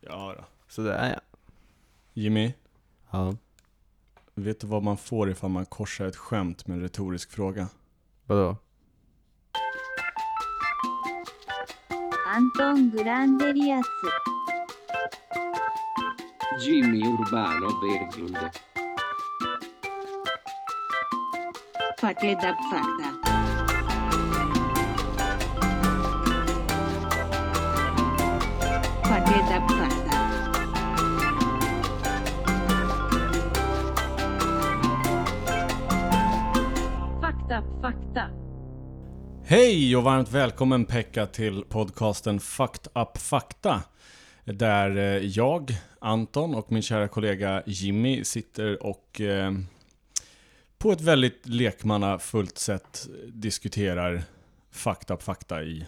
[0.00, 0.44] Ja då.
[0.68, 1.20] Sådär ja.
[2.12, 2.52] Jimmy,
[3.10, 3.34] Ja.
[4.34, 7.68] vet du vad man får ifall man korsar ett skämt med en retorisk fråga?
[8.26, 8.56] Vadå?
[12.34, 13.86] アントン・グランデリアス
[16.66, 18.36] Jimmy Urbano Berglund.
[22.00, 23.17] Fakta Fakta Fakta
[29.29, 29.61] Fakta
[37.21, 38.29] Fakta Fakta
[39.43, 43.83] Hej och varmt välkommen Pekka till podcasten Fucked Up Fakta.
[44.43, 49.51] Där eh, jag, Anton och min kära kollega Jimmy sitter och eh,
[50.77, 54.23] på ett väldigt lekmannafullt sätt diskuterar
[54.71, 55.85] Fucked Up Fakta i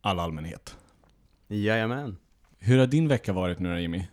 [0.00, 0.76] all allmänhet.
[1.48, 2.16] Jajamän.
[2.62, 4.06] Hur har din vecka varit nu då Jimmy?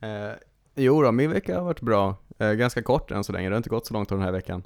[0.00, 0.32] Eh,
[0.74, 2.16] jo då, min vecka har varit bra.
[2.38, 4.62] Eh, ganska kort än så länge, det har inte gått så långt den här veckan.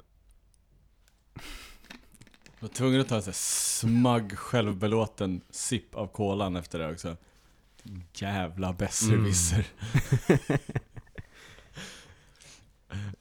[2.43, 7.17] Jag var tvungen att ta en sån smagg, självbelåten sipp av kolan efter det också.
[8.13, 9.67] Jävla besserwisser.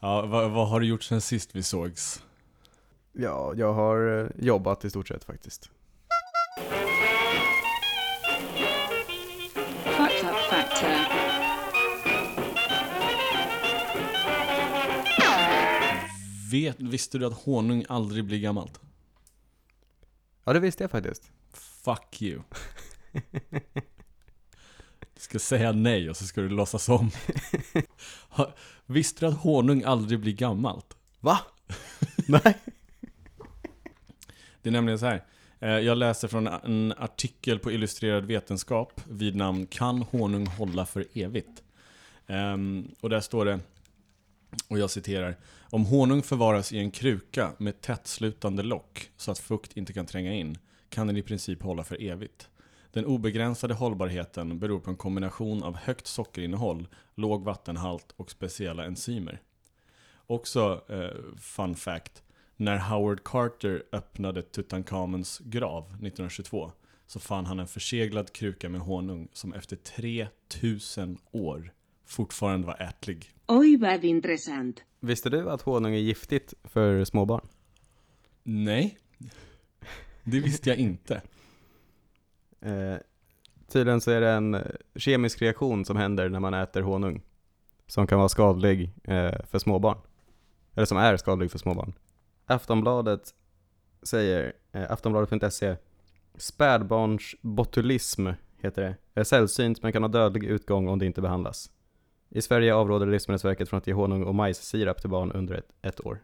[0.00, 2.22] ja, vad, vad har du gjort sen sist vi sågs?
[3.12, 5.70] Ja, jag har eh, jobbat i stort sett faktiskt.
[16.50, 18.80] Vet, visste du att honung aldrig blir gammalt?
[20.44, 21.30] Ja, det visste jag faktiskt.
[21.84, 22.42] Fuck you.
[25.14, 27.10] Du ska säga nej och så ska du låtsas om.
[28.86, 30.96] Visste du att honung aldrig blir gammalt?
[31.20, 31.38] Va?
[32.28, 32.58] Nej.
[34.62, 35.24] Det är nämligen så här.
[35.60, 41.06] eh, Jag läser från en artikel på Illustrerad Vetenskap vid namn Kan honung hålla för
[41.14, 41.62] evigt?
[42.26, 43.60] Ehm, Och där står det,
[44.68, 45.36] och jag citerar.
[45.70, 50.32] Om honung förvaras i en kruka med tättslutande lock så att fukt inte kan tränga
[50.32, 50.58] in
[50.88, 52.48] kan den i princip hålla för evigt.
[52.92, 59.40] Den obegränsade hållbarheten beror på en kombination av högt sockerinnehåll, låg vattenhalt och speciella enzymer.
[60.26, 62.22] Också, eh, fun fact,
[62.56, 66.72] när Howard Carter öppnade Tutankhamens grav 1922
[67.06, 71.72] så fann han en förseglad kruka med honung som efter 3000 år
[72.08, 73.34] fortfarande var ätlig.
[73.46, 77.48] Oj vad intressant Visste du att honung är giftigt för småbarn?
[78.42, 78.98] Nej,
[80.24, 81.22] det visste jag inte.
[82.60, 82.96] Eh,
[83.68, 84.62] tydligen så är det en eh,
[84.96, 87.22] kemisk reaktion som händer när man äter honung.
[87.86, 89.98] Som kan vara skadlig eh, för småbarn.
[90.74, 91.92] Eller som är skadlig för småbarn.
[92.46, 93.34] Aftonbladet
[94.02, 95.76] säger, eh, aftonbladet.se
[96.34, 98.96] Spädbarnsbotulism heter det.
[99.20, 101.70] Är sällsynt men kan ha dödlig utgång om det inte behandlas.
[102.30, 106.06] I Sverige avråder Livsmedelsverket från att ge honung och majssirap till barn under ett, ett
[106.06, 106.22] år.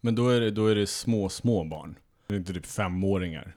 [0.00, 1.98] Men då är det, då är det små, små barn.
[2.26, 3.56] Det är inte typ femåringar.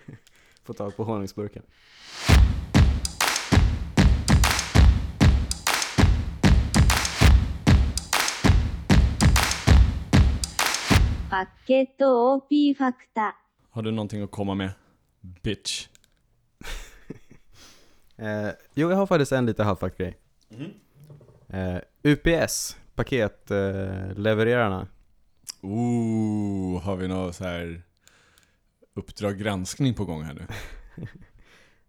[0.64, 1.62] Få tag på honungsburken.
[11.30, 12.00] Paket
[13.70, 14.70] Har du någonting att komma med?
[15.20, 15.88] Bitch.
[18.16, 20.19] Eh, jo, jag har faktiskt en lite halvfakt grej.
[21.48, 24.80] Eh, UPS, paketlevererarna.
[24.80, 24.86] Eh.
[25.62, 27.82] Ooh, har vi något så här
[28.94, 30.46] Uppdrag granskning på gång här nu?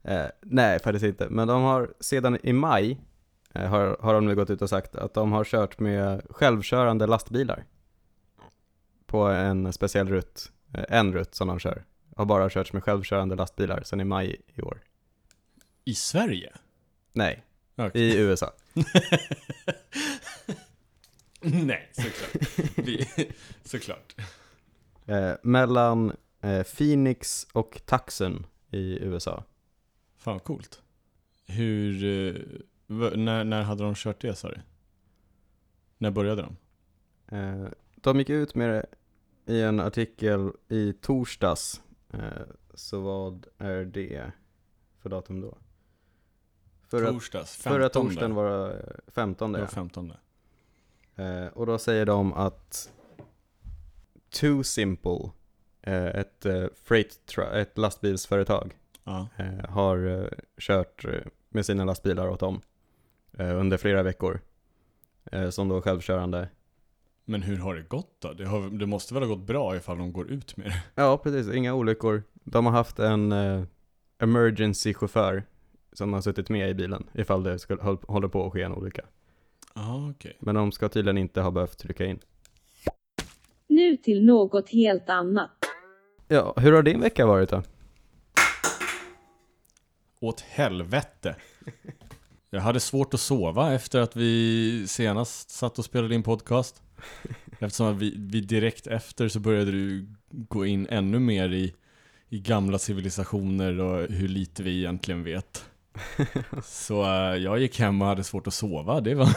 [0.04, 1.30] Eh, nej, faktiskt inte.
[1.30, 3.02] Men de har sedan i maj
[3.54, 7.08] eh, har, har de nu gått ut och sagt att de har kört med självkörande
[7.08, 7.66] lastbilar.
[9.06, 11.86] På en speciell rutt, eh, en rutt som de kör.
[12.16, 14.82] Har bara körts med självkörande lastbilar sedan i maj i år.
[15.86, 16.54] I Sverige?
[17.14, 17.44] Nej,
[17.88, 18.02] Okej.
[18.02, 18.54] i USA.
[21.42, 22.50] Nej, såklart.
[22.76, 23.08] Vi,
[23.64, 24.16] såklart.
[25.06, 29.44] Eh, mellan eh, Phoenix och Tucson i USA.
[30.18, 30.82] Fan coolt.
[31.46, 32.36] Hur, eh,
[33.18, 34.62] när, när hade de kört det sa du?
[35.98, 36.58] När började de?
[37.38, 38.86] Eh, de gick ut med det
[39.54, 41.82] i en artikel i torsdags.
[42.14, 42.20] Eh,
[42.74, 44.32] så vad är det
[45.00, 45.58] för datum då?
[46.92, 47.74] Förra, Torsdags, 15.
[47.80, 49.70] förra torsdagen var det 15 Det var ja.
[49.70, 50.14] 15.
[51.16, 52.92] eh, Och då säger de att
[54.30, 55.32] Too Simple,
[55.82, 58.74] eh, ett, eh, freight ett lastbilsföretag,
[59.04, 59.28] Ja.
[59.38, 60.28] eh, har eh,
[60.58, 61.12] kört eh,
[61.50, 62.62] med sina lastbilar åt dem
[63.38, 64.40] under flera veckor.
[65.52, 66.50] Som då självkörande.
[67.26, 68.34] Men hur har det gått då?
[68.34, 70.84] Det, har, det måste väl ha gått bra ifall de går ut med det?
[70.96, 71.54] Ja, precis.
[71.54, 72.24] Inga olyckor.
[72.34, 73.32] De har haft en
[74.20, 75.44] emergency chaufför
[75.94, 78.74] som har suttit med i bilen ifall det skulle, håll- håller på att ske en
[78.74, 79.02] olycka.
[79.76, 80.38] Ja, okej.
[80.40, 82.20] Men de ska tydligen inte ha behövt trycka in.
[83.68, 85.52] Nu till något helt annat.
[86.28, 87.64] Ja, hur har din vecka varit då?
[90.20, 91.36] Åt helvete.
[92.50, 96.82] Jag hade svårt att sova efter att vi senast satt och spelade in podcast.
[97.60, 101.74] Eftersom att vi, vi direkt efter så började du gå in ännu mer i,
[102.30, 105.66] i gamla civilisationer och hur lite vi egentligen vet.
[106.64, 109.02] Så eh, jag gick hem och hade svårt att sova.
[109.02, 109.30] Det var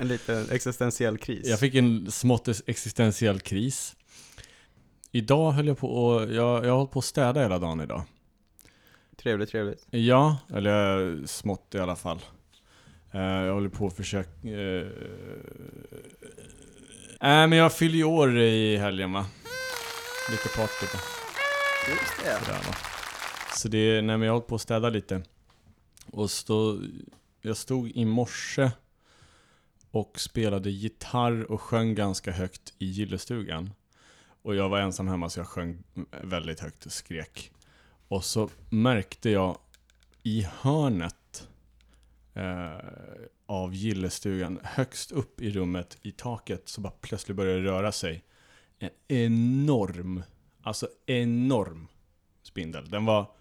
[0.00, 1.46] en liten existentiell kris.
[1.46, 3.96] Jag fick en smått existentiell kris.
[5.12, 8.02] Idag höll jag på och, jag, jag har hållit på att städa hela dagen idag.
[9.22, 9.86] Trevligt, trevligt.
[9.90, 12.20] Ja, eller eh, smått i alla fall.
[13.12, 14.48] Eh, jag håller på att försöka...
[14.48, 14.86] Uh,
[17.20, 19.26] Nej men jag fyller ju år i helgen va?
[20.30, 20.98] Lite party på.
[21.90, 22.44] Just det.
[22.44, 22.76] Sådär, va?
[23.56, 25.22] Så det nej men jag har hållit på att städa lite.
[26.10, 26.82] Och stå,
[27.40, 28.70] jag stod i morse
[29.90, 33.70] och spelade gitarr och sjöng ganska högt i gillestugan.
[34.42, 35.82] Och jag var ensam hemma så jag sjöng
[36.22, 37.52] väldigt högt och skrek.
[38.08, 39.58] Och så märkte jag
[40.22, 41.48] i hörnet
[42.34, 42.78] eh,
[43.46, 48.24] av gillestugan, högst upp i rummet, i taket, så bara plötsligt började det röra sig.
[48.78, 50.22] En enorm,
[50.62, 51.88] alltså enorm
[52.42, 52.90] spindel.
[52.90, 53.32] Den var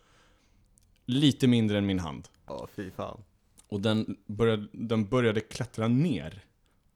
[1.07, 2.27] lite mindre än min hand.
[2.47, 3.23] Ja, fy fan.
[3.67, 6.43] Och den började, den började klättra ner.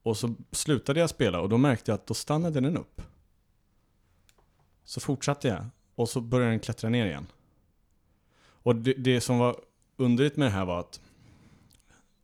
[0.04, 3.02] Och så slutade jag spela och då märkte jag att då stannade den upp.
[4.84, 5.66] Så fortsatte jag.
[5.96, 7.28] Och så började den klättra ner igen.
[8.64, 9.56] Och det, det som var
[9.98, 11.02] underligt med det här var att...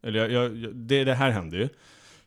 [0.02, 1.70] Eller jag, jag, det, det här hände ju.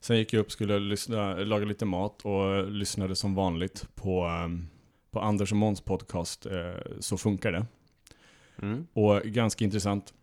[0.00, 4.68] Sen gick jag upp, skulle lyssna, laga lite mat och lyssnade som vanligt på, ehm,
[5.10, 7.66] på Anders och Måns podcast eh, Så funkar det.
[8.62, 8.86] Mm.
[8.92, 10.14] Och ganska intressant.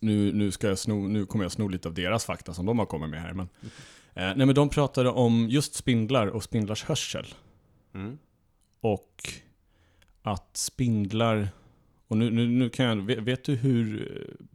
[0.00, 2.78] Nu, nu, ska jag sno, nu kommer jag sno lite av deras fakta som de
[2.78, 3.32] har kommit med här.
[3.32, 3.48] Men,
[4.14, 7.34] eh, nej, men de pratade om just spindlar och spindlars hörsel.
[7.94, 8.18] Mm.
[8.80, 9.22] Och
[10.22, 11.48] att spindlar...
[12.08, 12.96] Och nu, nu, nu kan jag...
[12.96, 14.12] Vet, vet du hur...
[14.18, 14.46] eh,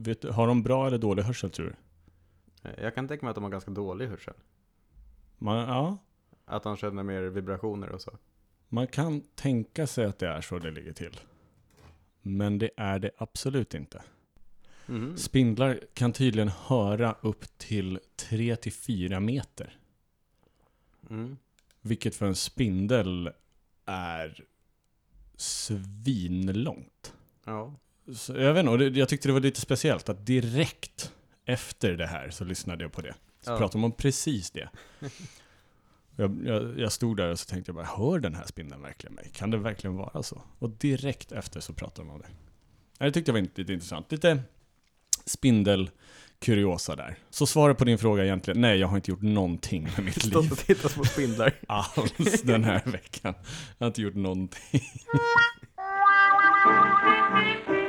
[0.00, 1.74] Vet, har de bra eller dålig hörsel tror du?
[2.82, 4.34] Jag kan tänka mig att de har ganska dålig hörsel.
[5.38, 5.98] Man, ja,
[6.44, 8.18] Att de känner mer vibrationer och så.
[8.68, 11.20] man kan tänka sig att det är så det ligger till.
[12.22, 14.02] Men det är det absolut inte.
[14.86, 15.16] Mhm.
[15.16, 19.78] Spindlar kan tydligen höra upp till 3-4 meter.
[21.10, 21.36] Mm.
[21.80, 23.30] Vilket för en spindel
[23.86, 24.44] är
[25.36, 27.14] svinlångt.
[27.44, 27.74] Ja.
[28.14, 31.12] Så jag vet inte, jag tyckte det var lite speciellt att direkt
[31.44, 33.14] efter det här så lyssnade jag på det.
[33.40, 33.58] Så Ja.
[33.58, 34.68] pratade de om precis det.
[36.20, 39.14] Jag, jag, jag stod där och så tänkte jag bara, hör den här spindeln verkligen
[39.14, 39.30] mig?
[39.34, 40.42] Kan det verkligen vara så?
[40.58, 42.26] Och direkt efter så pratade de om det.
[43.04, 44.12] Det tyckte jag var inte- lite intressant.
[44.12, 44.42] Lite
[45.24, 47.18] spindelkuriosa där.
[47.30, 50.42] Så svaret på din fråga egentligen, nej jag har inte gjort någonting med mitt Stått
[50.42, 51.52] liv och tittat på spindlar.
[51.68, 53.34] alls den här veckan.
[53.78, 54.82] Jag har inte gjort någonting.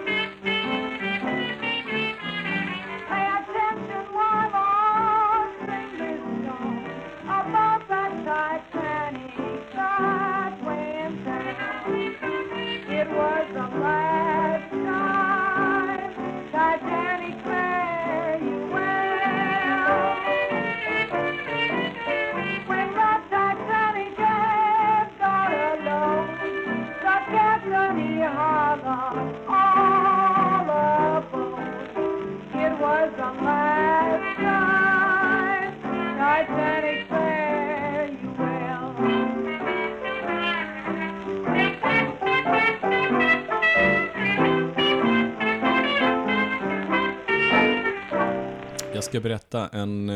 [49.00, 50.10] Jag ska berätta en...
[50.10, 50.16] eh,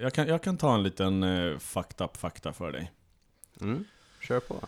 [0.00, 2.92] Jag kan, jag kan ta en liten eh, fucked up fakta för dig.
[3.60, 3.84] Mm.
[4.20, 4.66] Kör på.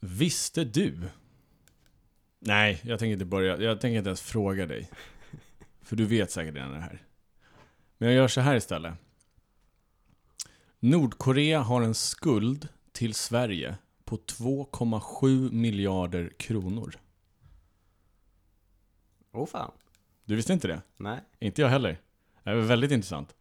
[0.00, 1.08] Visste du?
[2.38, 3.60] Nej, jag tänker inte börja.
[3.60, 4.90] Jag tänker inte ens fråga dig.
[5.82, 7.02] För du vet säkert redan det här.
[7.98, 8.94] Men jag gör så här istället.
[10.80, 16.94] Nordkorea har en skuld till Sverige på 2,7 miljarder kronor.
[19.32, 19.72] Åh fan.
[20.24, 20.82] Du visste inte det?
[20.96, 21.20] Nej.
[21.38, 22.00] Inte jag heller.
[22.50, 23.34] Det var väldigt intressant.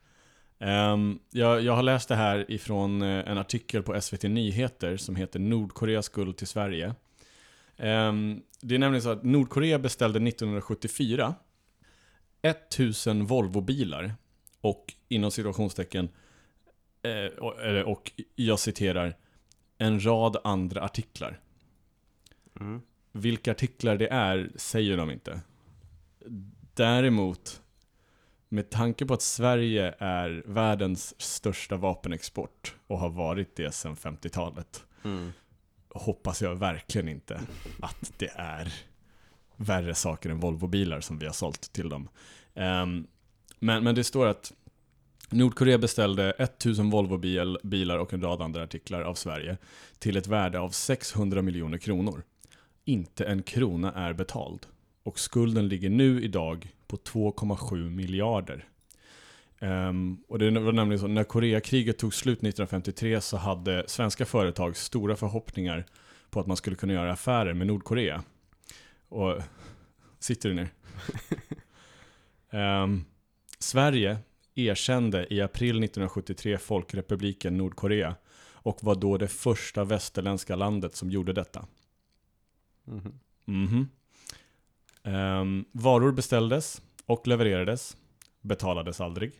[0.60, 5.16] Ehm, jag, jag har läst det här ifrån eh, en artikel på SVT Nyheter som
[5.16, 6.96] heter Nordkoreas skuld till Sverige.
[7.78, 11.36] Ehm, det är nämligen så att Nordkorea beställde 1974
[12.42, 14.14] 1000 Volvo-bilar
[14.62, 16.10] och inom situationstecken
[17.02, 17.54] eh, och,
[17.86, 19.16] och jag citerar
[19.78, 21.40] en rad andra artiklar.
[22.60, 22.82] Mm.
[23.12, 25.42] Vilka artiklar det är säger de inte.
[26.74, 27.62] Däremot,
[28.50, 34.84] med tanke på att Sverige är världens största vapenexport och har varit det sedan 50-talet,
[35.04, 35.32] Mm.
[35.90, 37.42] hoppas jag verkligen inte
[37.82, 38.74] att det är
[39.56, 42.10] värre saker än Volvo-bilar som vi har sålt till dem.
[42.56, 43.08] Ehm,
[43.60, 44.54] men, men det står att
[45.30, 49.58] Nordkorea beställde 1000 Volvo-bilar och en rad andra artiklar av Sverige
[50.00, 52.24] till ett värde av 600 miljoner kronor.
[52.86, 54.66] Inte en krona är betald.
[55.10, 58.66] Och skulden ligger nu idag på 2,7 miljarder.
[59.60, 64.78] Ehm, och det var nämligen så, när Koreakriget tog slut 1953 så hade svenska företag
[64.78, 65.86] stora förhoppningar
[66.30, 68.24] på att man skulle kunna göra affärer med Nordkorea.
[69.08, 69.38] Och,
[70.20, 70.70] sitter du ner?
[72.50, 73.06] Ehm,
[73.60, 74.18] Sverige
[74.56, 78.16] erkände i april 1973 Folkrepubliken Nordkorea
[78.54, 81.66] och var då det första västerländska landet som gjorde detta.
[82.86, 83.20] Mhm.
[83.46, 83.88] Mhm.
[85.04, 87.98] Ehm, varor beställdes och levererades.
[88.42, 89.32] Betalades aldrig.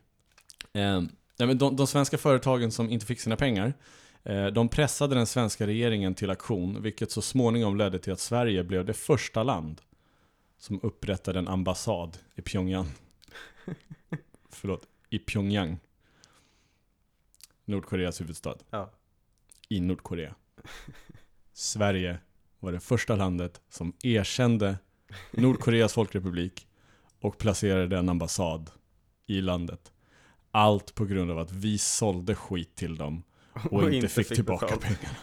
[1.40, 3.74] Nej, men de, de svenska företagen som inte fick sina pengar
[4.24, 8.64] eh, de pressade den svenska regeringen till aktion vilket så småningom ledde till att Sverige
[8.64, 9.82] blev det första land
[10.58, 12.88] som upprättade en ambassad i Pyongyang.
[14.50, 15.78] Förlåt, i Pyongyang.
[17.66, 18.92] Nordkoreas huvudstad Ja.
[19.70, 20.36] i Nordkorea.
[21.54, 22.20] Sverige
[22.60, 24.78] var det första landet som erkände
[25.32, 26.68] Nordkoreas folkrepublik
[27.22, 28.72] och placerade en ambassad
[29.28, 29.92] i landet.
[30.52, 33.24] Allt på grund av att vi sålde skit till dem
[33.72, 34.82] och, inte, fick, tillbaka betalt.
[34.82, 35.18] pengarna.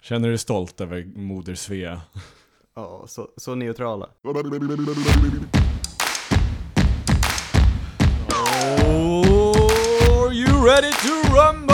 [0.00, 2.00] Känner du dig stolt över moder Svea?
[2.74, 4.08] Ja, så, så neutrala.
[10.24, 11.71] Are you ready to rumble?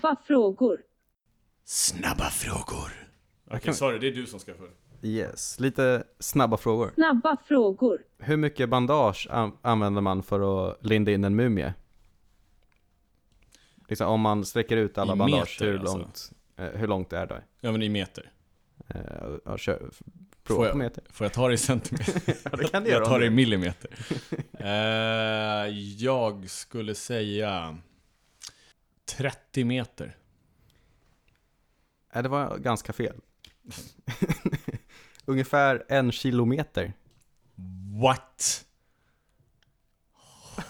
[0.00, 0.78] Snabba frågor.
[1.64, 2.90] Snabba frågor.
[3.50, 4.68] Okej, sorry, det är du som ska få.
[5.02, 6.90] Yes, lite snabba frågor.
[6.94, 7.98] Snabba frågor.
[8.18, 11.74] Hur mycket bandage an- använder man för att linda in en mumie?
[13.88, 15.98] Liksom om man sträcker ut alla I bandage, meter, hur, alltså?
[15.98, 17.42] långt, eh, hur långt är det?
[17.60, 18.30] Ja men i meter.
[18.88, 19.00] Eh,
[19.44, 19.94] ja, kör, Får
[20.44, 21.04] prova jag- på meter.
[21.10, 22.22] Får jag ta det i centimeter?
[22.50, 23.90] Ja, det kan du göra jag tar det i millimeter.
[24.58, 27.78] Eh, jag skulle säga
[29.06, 30.16] 30 meter.
[32.14, 33.20] Nej, det var ganska fel.
[35.24, 36.92] Ungefär en kilometer.
[38.02, 38.64] What?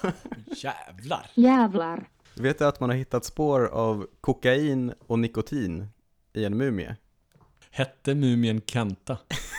[0.46, 1.30] Jävlar.
[1.34, 2.08] Jävlar.
[2.34, 5.88] Vet du att man har hittat spår av kokain och nikotin
[6.32, 6.96] i en mumie?
[7.70, 9.18] Hette mumien Kenta?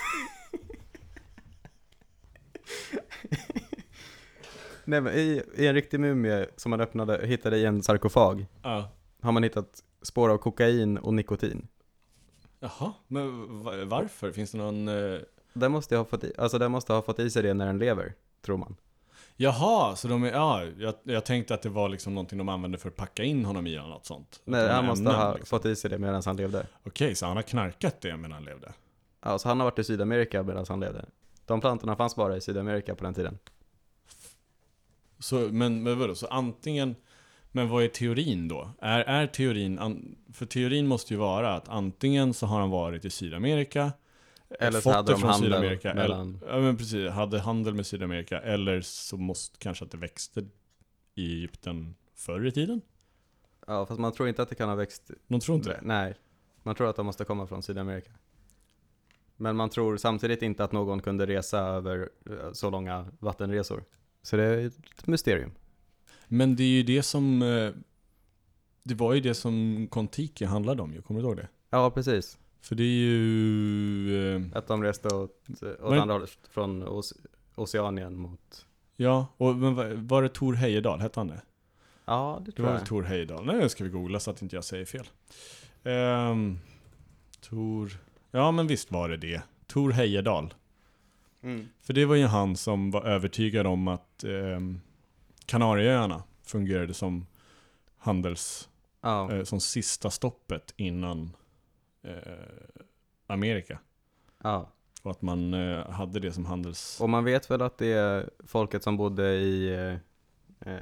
[4.87, 8.89] Nej men i, i en riktig mumie som man öppnade, hittade i en sarkofag Ja.
[9.21, 11.67] har man hittat spår av kokain och nikotin.
[12.59, 14.31] Jaha, men va- varför?
[14.31, 14.87] Finns det någon...
[14.87, 15.19] eh,
[15.53, 17.77] Den måste ha fått i, alltså den måste ha fått i sig det när den
[17.77, 18.13] lever,
[18.45, 18.75] tror man.
[19.35, 20.31] Jaha, så de är...
[20.31, 23.45] Ja, jag, jag tänkte att det var liksom någonting de använde för att packa in
[23.45, 24.41] honom i eller något sånt.
[24.45, 25.45] Nej, han måste ämnen, ha liksom.
[25.59, 26.67] fått i sig det medan han levde.
[26.83, 28.73] Okej, så han har knarkat det medan han levde?
[29.21, 31.05] Ja, så han har varit i Sydamerika medan han levde.
[31.45, 33.37] De plantorna fanns bara i Sydamerika på den tiden.
[35.19, 36.95] Så, men, men vadå, så antingen...
[37.51, 38.69] Men vad är teorin då?
[38.79, 39.79] Är, är teorin...
[39.79, 43.91] An, för teorin måste ju vara att antingen så har han varit i Sydamerika
[44.59, 48.41] Eller så hade de handel Sydamerika, mellan- eller, ja men precis, hade handel med Sydamerika
[48.41, 50.45] Eller så måste kanske att det växte
[51.15, 52.81] i Egypten förr i tiden?
[53.67, 55.79] Ja, fast man tror inte att det kan ha växt De tror inte det?
[55.81, 56.15] Nej,
[56.63, 58.11] man tror att de måste komma från Sydamerika.
[59.35, 63.83] Men man tror samtidigt inte att någon kunde resa över eh, så långa vattenresor.
[64.27, 65.51] Så det är ett mysterium.
[66.27, 67.71] Men det är ju det som eh,
[68.83, 71.47] Det var ju det som Kontiki handlade om ju, kommer du ihåg det?
[71.69, 72.37] Ja, precis.
[72.61, 74.35] För det är ju...
[74.35, 78.65] eh, Att de reste åt, åt Men- andra hållet, från Oce- Oceanien mot...
[78.95, 81.41] Ja, och men var, var det Tor Heyerdahl, hette han det?
[82.05, 82.79] Ja, det Det tror var jag.
[82.79, 83.45] väl Tor Heyerdahl?
[83.45, 85.05] Nej, nu ska vi googla så att inte jag säger fel.
[85.83, 86.59] Um,
[87.41, 87.91] Tor...
[88.31, 89.41] Ja, men visst var det det.
[89.67, 90.53] Tor Heyerdahl.
[91.41, 91.67] Mm.
[91.81, 94.81] För det var ju han som var övertygad om att um,
[95.45, 97.25] Kanarieöarna fungerade som
[97.97, 98.69] handels...
[99.01, 101.35] Ja, eh, som sista stoppet innan
[102.03, 102.13] eh,
[103.27, 103.79] Amerika.
[104.43, 104.71] ja.
[105.01, 107.01] Och att man eh, hade det som handels...
[107.01, 110.81] Och man vet väl att det är folket som bodde i eh, eh,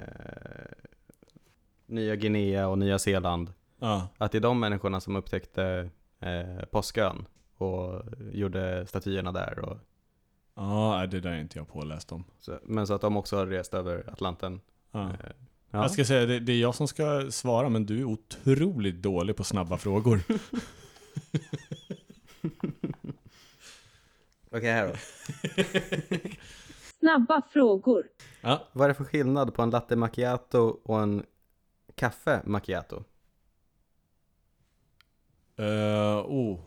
[1.86, 3.54] Nya Guinea och Nya Zeeland.
[3.80, 7.26] Ja, Att det är de människorna som upptäckte eh, Påskön
[7.58, 9.78] och gjorde statyerna där och
[10.56, 12.24] Ja, det där är inte jag påläst om.
[12.40, 14.62] Så, men så att de också har rest över Atlanten.
[14.92, 15.10] Ja.
[15.10, 15.16] Eh,
[15.72, 15.82] ja.
[15.82, 19.36] Jag ska säga, det, det är jag som ska svara, men du är otroligt dålig
[19.36, 20.20] på snabba frågor.
[24.52, 24.96] Okej, här då.
[27.00, 28.04] Snabba frågor.
[28.42, 31.26] Ja, Vad är det för skillnad på en latte macchiato och en
[31.96, 33.04] kaffe macchiato?
[35.60, 36.60] Uh, oh,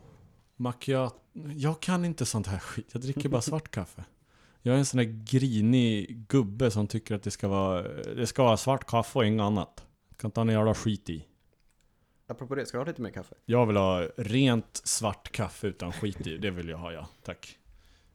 [0.59, 1.19] macchiato.
[1.55, 2.89] Jag kan inte sånt här skit.
[2.91, 4.03] Jag dricker bara svart kaffe.
[4.61, 7.81] Jag är en sån där grinig gubbe som tycker att det ska vara,
[8.13, 9.85] det ska vara svart kaffe och inget annat.
[10.17, 11.25] Kan inte ha en jävla skit i.
[12.27, 13.35] Apropå det, ska du ha lite mer kaffe?
[13.45, 16.37] Jag vill ha rent svart kaffe utan skit i.
[16.37, 17.07] Det vill jag ha, ja.
[17.23, 17.57] Tack.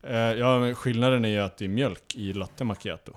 [0.02, 3.12] Eh, ja, skillnaden är ju att det är mjölk i latte macchiato.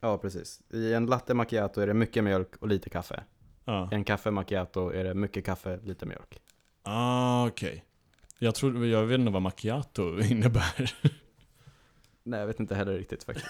[0.00, 0.60] Ja, precis.
[0.70, 3.22] I en latte macchiato är det mycket mjölk och lite kaffe.
[3.64, 3.88] Ja.
[3.92, 6.40] I en kaffe macchiato är det mycket kaffe, lite mjölk.
[6.82, 7.84] Ah, okej.
[8.38, 10.94] Jag tror, jag vet inte vad macchiato innebär.
[12.22, 13.46] Nej, jag vet inte heller riktigt faktiskt.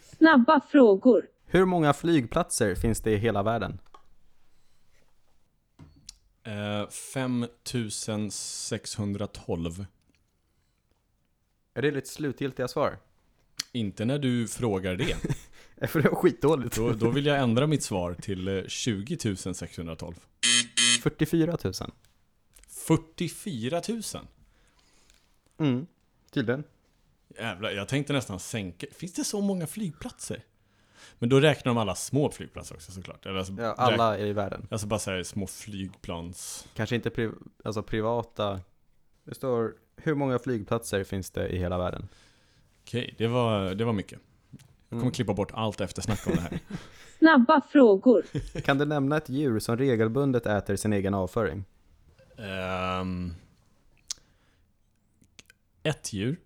[0.18, 1.26] Snabba frågor.
[1.46, 3.78] Hur många flygplatser finns det i hela världen?
[6.42, 9.86] Eh, 5612.
[11.74, 12.98] Är det ditt slutgiltiga svar?
[13.72, 15.16] Inte när du frågar det.
[15.88, 16.76] För det var skitdåligt.
[16.76, 20.14] Då, då vill jag ändra mitt svar till eh, 20 612.
[21.02, 21.72] 44 000.
[22.86, 24.02] 44 000?
[25.58, 25.86] Mm,
[26.30, 26.64] tydligen.
[27.38, 28.86] Jävlar, jag tänkte nästan sänka.
[28.92, 30.42] Finns det så många flygplatser?
[31.18, 33.26] Men då räknar de alla små flygplatser också såklart.
[33.26, 34.66] Eller alltså, Ja, alla i världen.
[34.70, 36.66] Alltså bara säga små flygplans...
[36.74, 37.30] Kanske inte pri
[37.64, 38.60] alltså privata.
[39.24, 42.08] Det står, hur många flygplatser finns det i hela världen?
[42.82, 44.18] Okej, det, var, det var mycket.
[44.50, 44.60] Jag
[44.90, 45.12] kommer Mm.
[45.12, 46.58] klippa bort allt eftersnack om det här.
[47.18, 48.22] Snabba frågor.
[48.60, 51.64] Kan du nämna ett djur som regelbundet äter sin egen avföring?
[52.38, 53.34] Ehm,
[55.82, 56.40] ett djur.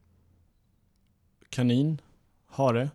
[1.48, 2.00] Kanin.
[2.46, 2.90] Hare.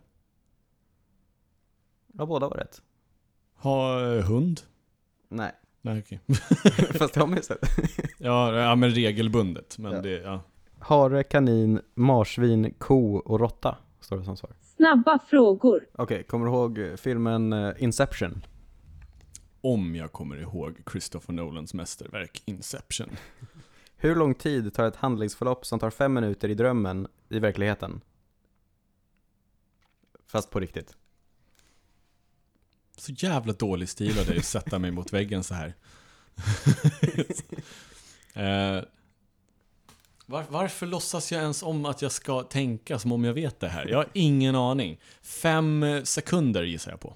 [2.13, 2.81] Ja, båda var rätt.
[3.55, 4.61] Ha, hund.
[5.29, 6.19] Nej, Nej, okej.
[6.99, 7.59] fast det har man ju sett.
[8.19, 9.77] Ja, ja, men regelbundet.
[9.77, 10.01] Men Ja.
[10.01, 10.41] det, ja.
[10.79, 14.51] Hare, kanin, marsvin, ko och råtta, står det som svar.
[14.61, 15.85] Snabba frågor.
[15.93, 18.41] Okej, kommer du ihåg eh, filmen eh, Inception?
[19.65, 23.09] Om jag kommer ihåg Christopher Nolans mästerverk Inception.
[23.95, 28.01] Hur lång tid tar ett handlingsförlopp som tar fem minuter i drömmen i verkligheten?
[30.27, 30.95] Fast på riktigt.
[32.97, 35.73] Så jävla dålig stil av dig att sätta mig mot väggen så här.
[38.33, 38.83] eh,
[40.25, 43.69] var, varför låtsas jag ens om att jag ska tänka som om jag vet det
[43.69, 43.87] här?
[43.87, 44.99] Jag har ingen aning.
[45.21, 47.15] Fem sekunder gissar jag på.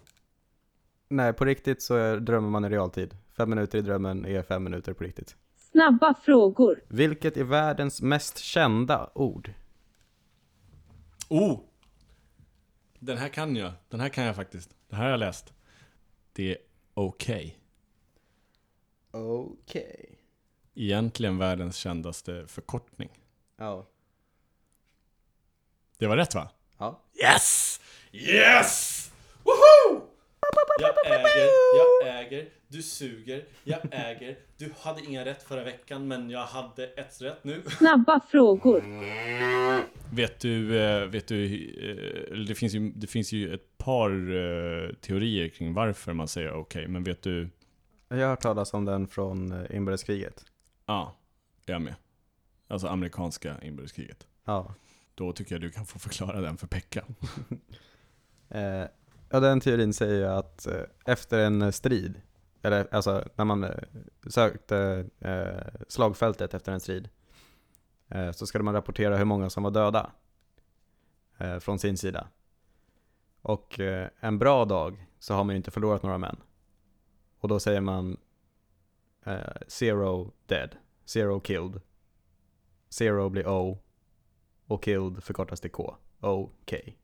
[1.07, 3.17] Nej, på riktigt så drömmer man i realtid.
[3.37, 5.35] Fem minuter i drömmen är fem minuter på riktigt.
[5.71, 6.81] Snabba frågor.
[6.87, 9.53] Vilket är världens mest kända ord?
[11.29, 11.59] Oh!
[12.99, 13.71] Den här kan jag.
[13.89, 14.75] Den här kan jag faktiskt.
[14.89, 15.53] Det här har jag läst.
[16.33, 16.57] Det är
[16.93, 17.59] okej.
[19.11, 20.19] Okej.
[20.75, 23.09] Egentligen världens kändaste förkortning.
[23.57, 23.87] Ja.
[25.97, 26.49] Det var rätt va?
[26.77, 27.03] Ja.
[27.23, 27.79] Yes!
[28.11, 28.96] Yes!
[30.79, 34.37] Jag äger, jag äger, du suger, jag äger.
[34.57, 37.63] Du hade inga rätt förra veckan men jag hade ett rätt nu.
[37.77, 38.83] Snabba frågor.
[40.15, 41.45] Vet du, eh, vet du,
[42.31, 46.53] eh, det finns ju, det finns ju ett par eh, teorier kring varför man säger
[46.53, 47.49] okej, men vet du?
[48.07, 50.45] Jag har hört talas om den från inbördeskriget.
[50.85, 51.15] Ja,
[51.65, 51.95] jag med.
[52.67, 54.27] Alltså amerikanska inbördeskriget.
[54.45, 54.73] Ja.
[55.15, 57.03] Då tycker jag du kan få förklara den för Pekka.
[58.49, 58.83] Eh,
[59.29, 62.21] ja, den teorin säger ju att eh, efter en strid,
[62.61, 63.71] eller alltså när man eh,
[64.27, 67.09] sökte eh, slagfältet efter en strid,
[68.07, 70.11] eh, så skulle man rapportera hur många som var döda
[71.37, 72.27] eh, från sin sida.
[73.41, 73.79] Och
[74.19, 76.37] en bra dag så har man ju inte förlorat några män.
[77.39, 78.17] Och då säger man
[79.67, 81.81] zero dead, zero killed,
[82.89, 83.79] zero blir O
[84.65, 86.97] och killed förkortas till K, okej.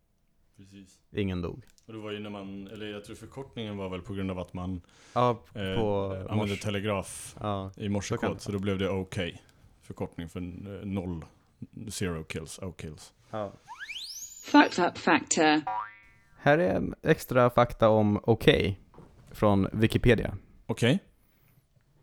[0.57, 0.99] Precis.
[1.11, 1.65] Ingen dog.
[1.85, 4.39] Och det var ju när man, eller jag tror förkortningen var väl på grund av
[4.39, 4.81] att man
[5.13, 6.55] Ja, eh, på använde morse.
[6.55, 8.35] telegraf Ja, i Så morsekod.
[8.35, 9.17] det Så då blev det OK.
[9.81, 11.25] Förkortning för eh, noll.
[11.89, 13.13] Zero kills, O kills.
[13.31, 13.53] ja.
[14.45, 15.61] Fucked up factor.
[16.37, 18.79] Här är en extra fakta om okej
[19.31, 20.37] från Wikipedia.
[20.65, 20.99] Okej?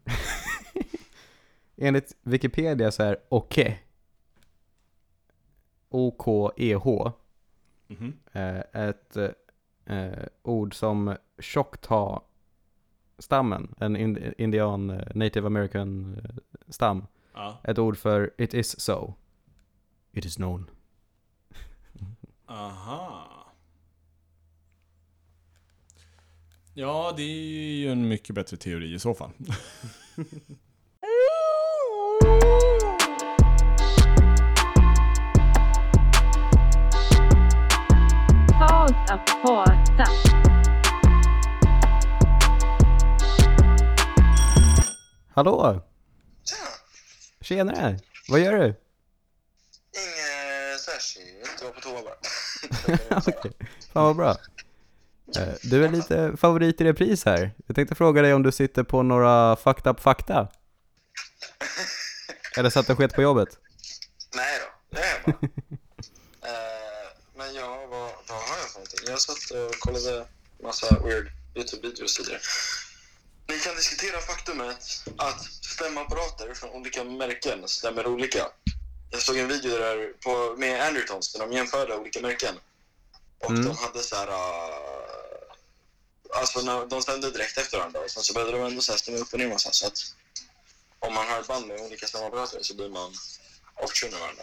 [1.77, 3.83] Enligt Wikipedia så är okej
[5.89, 7.13] O-K-E-H
[7.87, 8.13] Mhm.
[8.33, 9.17] eh, ett
[9.87, 16.31] eh, ord som Choctaw-stammen, en in, indian, eh, native american eh,
[16.69, 17.59] stam, Ja.
[17.65, 19.15] ett ord för it is so.
[20.13, 20.71] It is known.
[22.47, 23.27] Aha.
[26.75, 29.31] Ja, det är ju en mycket bättre teori i så fall.
[39.11, 40.05] att prata.
[45.35, 45.83] Hallå!
[46.45, 46.69] Tjena!
[47.73, 47.99] Tjenare!
[48.29, 48.65] Vad gör du?
[48.67, 48.77] Inget
[50.81, 52.15] särskilt, jag var på toa bara.
[53.27, 53.53] Okej,
[53.93, 54.31] fan vad bra.
[55.37, 57.51] Eh, Du är lite favorit i repris här.
[57.67, 60.49] Jag tänkte fråga dig om du sitter på några fucked up fakta?
[62.57, 63.49] Eller satt och sket på jobbet?
[64.37, 65.49] Nej då, det är jag bara.
[66.43, 68.57] Eh, men ja, vad, vad har
[69.11, 70.27] jag satt och kollade
[70.63, 72.41] massa weird YouTube-videos tidigare.
[73.49, 78.49] Ni kan diskutera faktumet att stämapparater från olika märken stämmer olika.
[79.11, 82.55] Jag såg en video där på, med Andertons där de jämförde olika märken.
[83.39, 83.65] Och Mm.
[83.65, 84.29] de hade så här...
[84.29, 85.51] Uh,
[86.35, 88.99] alltså när, de stämde direkt efter varandra och sen så började de ändå så här
[88.99, 89.73] stämma upp och ner massa.
[89.73, 89.99] Så att
[90.99, 93.15] om man har ett band med olika stämapparater så blir man
[93.75, 94.43] avtrunden varandra.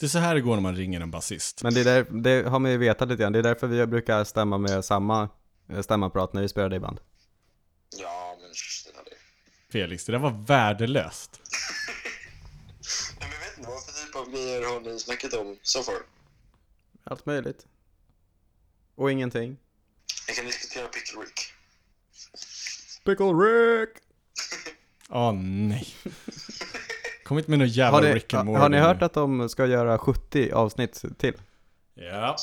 [0.00, 1.62] Det är så här det går när man ringer en basist.
[1.62, 3.32] Men det, är där, det har man ju vetat lite grann.
[3.32, 5.28] Det är därför vi brukar stämma med samma
[5.68, 7.00] eh, stämapparat när vi spelar i band.
[7.96, 9.18] Ja, men sh, det hade jag.
[9.72, 11.40] Felix, det där var värdelöst.
[13.20, 15.82] Nej, men jag vet inte, vad för typ av grejer har ni snackat om so
[15.82, 15.94] far?
[17.04, 17.66] Allt möjligt.
[18.94, 19.56] Och ingenting.
[20.26, 21.40] Jag kan diskutera Pickle Rick.
[23.04, 23.90] Pickle Rick!
[25.08, 25.94] Åh nej.
[27.24, 29.48] Kom inte med någon jävla Har ni, Rick and Morty har ni hört att de
[29.48, 31.34] ska göra 70 avsnitt till?
[31.94, 32.36] Ja.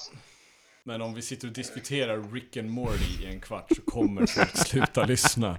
[0.83, 4.57] Men om vi sitter och diskuterar Rick and Morty i en kvart så kommer folk
[4.67, 5.57] sluta lyssna.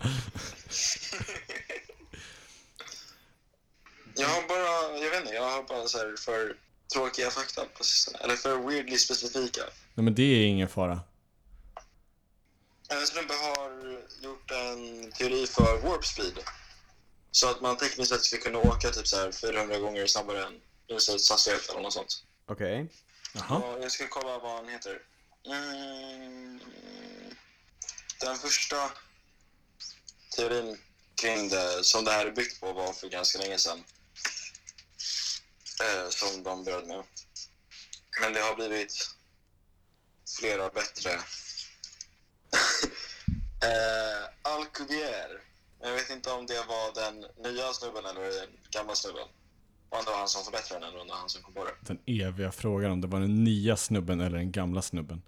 [4.14, 6.56] Jag har bara, jag vet inte, jag har bara så här för
[6.94, 8.18] tråkiga fakta på sistone.
[8.24, 9.62] Eller för weirdly specifika.
[9.94, 11.00] Nej men det är ingen fara.
[12.88, 13.70] En snubbe har
[14.22, 16.38] gjort en teori för warp speed.
[17.35, 20.61] Så att man tekniskt sett ska kunna åka typ så här 400 gånger snabbare än
[20.88, 22.25] ljusets hastighet eller något sånt.
[22.47, 22.88] Okej.
[23.35, 23.57] Jaha.
[23.57, 25.03] Och jag ska kolla vad han heter.
[25.47, 26.61] Mm,
[28.21, 28.90] den första
[30.37, 30.79] teorin
[31.14, 33.85] kring det, som det här är byggt på, var för ganska länge sedan.
[35.81, 37.05] Eh, som de började med.
[38.21, 39.11] Men det har blivit
[40.38, 41.12] flera bättre.
[43.62, 45.40] eh, Alcubierre.
[45.83, 49.29] Jag vet inte om det var den nya snubben eller den gamla snubben.
[49.88, 51.64] Och det var han som förbättrade den eller om det var han som kom på
[51.64, 51.75] det.
[51.81, 55.23] Den eviga frågan om det var den nya snubben eller den gamla snubben.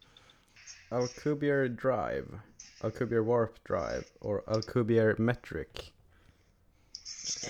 [0.88, 2.40] Alcubierre Drive,
[2.80, 5.92] Alcubierre Warp Drive och Alcubierre Metric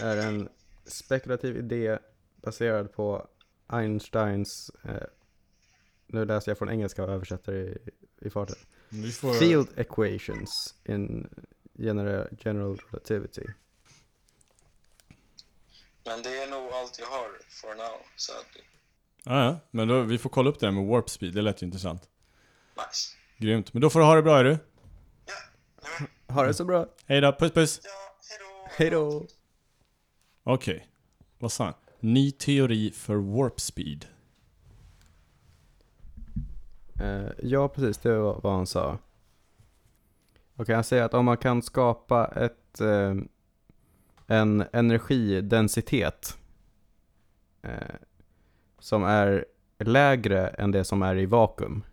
[0.00, 0.48] är en
[0.86, 1.98] spekulativ idé
[2.36, 3.28] baserad på
[3.66, 5.06] Einsteins, eh,
[6.06, 7.78] nu läser jag från engelska och översätter i,
[8.20, 8.56] i farten.
[9.38, 11.28] Field Equations in
[11.74, 13.44] general, general Relativity.
[16.06, 18.60] Men det är nog allt jag har for now, sadly.
[19.24, 19.58] Ja, ja.
[19.70, 22.08] Men då, vi får kolla upp det där med warp speed, det lät ju intressant.
[22.76, 23.16] Nice.
[23.38, 23.72] Grymt.
[23.72, 24.58] Men då får du ha det bra är du.
[25.26, 25.32] Ja,
[26.26, 27.80] men, Ha det så bra, Hej då, puss puss.
[27.84, 27.90] ja,
[28.78, 29.00] hejdå!
[29.10, 29.26] hejdå!
[30.42, 30.88] Okej.
[31.38, 31.74] Vad sa han?
[32.00, 34.06] Ny teori för warp speed.
[37.00, 38.98] Eh, ja, precis, det var vad han sa.
[40.56, 43.14] Okej, han säger att om man kan skapa ett, eh,
[44.26, 46.38] en energidensitet
[47.62, 47.94] eh,
[48.78, 49.44] som är
[49.78, 51.84] lägre än det som är i vakuum.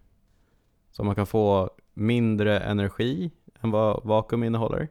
[0.91, 4.89] Så man kan få mindre energi än vad vakuum innehåller.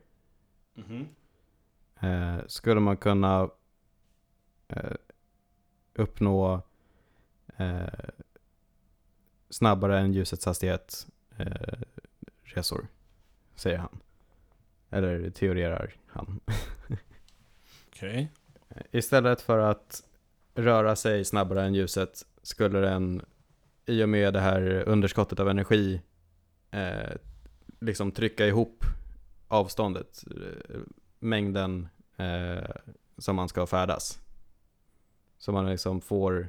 [2.01, 3.51] Eh, skulle man kunna
[4.69, 4.97] eh,
[5.95, 6.63] uppnå
[7.57, 8.09] eh,
[9.51, 11.07] snabbare än ljusets hastighet
[11.37, 11.81] eh,
[12.43, 12.87] resor,
[13.61, 14.01] säger han.
[14.91, 16.41] Eller teorerar han.
[17.89, 18.33] Okej.
[18.91, 20.03] Istället för att
[20.55, 23.25] röra sig snabbare än ljuset skulle den
[23.87, 26.01] i och med det här underskottet av energi
[26.71, 27.17] eh,
[27.81, 28.85] liksom trycka ihop
[29.49, 30.81] avståndet, eh,
[31.19, 32.71] mängden eh,
[33.19, 34.21] som man ska färdas.
[35.39, 36.49] Så man liksom får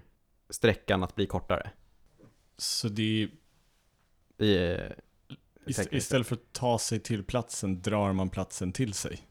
[0.50, 1.72] sträckan att bli kortare.
[2.58, 3.30] Så det är...
[4.46, 4.92] I, eh,
[5.66, 9.28] Ist istället för att ta sig till platsen drar man platsen till sig.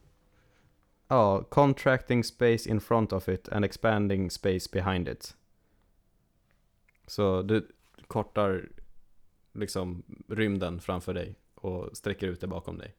[1.07, 5.35] Ja, contracting space in front of it and expanding space behind it.
[7.07, 7.67] Så du
[8.07, 8.69] kortar
[9.53, 12.95] liksom rymden framför dig och sträcker ut det bakom dig.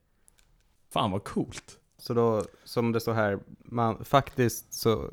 [0.90, 1.79] Fan vad coolt.
[1.99, 5.11] Så då, som det står här, man, faktiskt så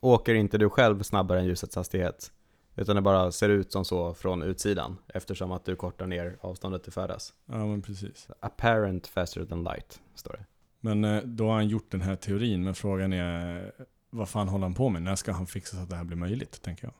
[0.00, 2.32] åker inte du själv snabbare än ljusets hastighet.
[2.76, 6.82] Utan det bara ser ut som så från utsidan eftersom att du kortar ner avståndet
[6.82, 7.34] till färdas.
[7.46, 8.28] Ja, men precis.
[8.40, 10.44] Apparent faster than light, står det.
[10.80, 13.72] Men eh, då har han gjort den här teorin, men frågan är
[14.10, 15.02] vad fan håller han på med?
[15.02, 16.94] När ska han fixa så att det här blir möjligt, tänker jag.